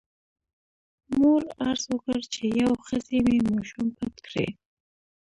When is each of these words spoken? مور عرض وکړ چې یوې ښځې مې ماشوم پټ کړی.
مور 1.17 1.41
عرض 1.67 1.83
وکړ 1.91 2.19
چې 2.33 2.43
یوې 2.59 2.77
ښځې 2.87 3.17
مې 3.25 3.37
ماشوم 3.49 3.87
پټ 3.97 4.15
کړی. 4.27 4.47